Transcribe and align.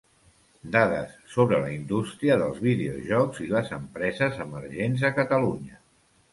Dades 0.75 1.11
sobre 1.33 1.59
la 1.65 1.69
indústria 1.73 2.39
dels 2.43 2.59
videojocs 2.69 3.43
i 3.49 3.53
les 3.55 3.71
empreses 3.79 4.43
emergents 4.49 5.09
a 5.13 5.17
Catalunya. 5.23 5.83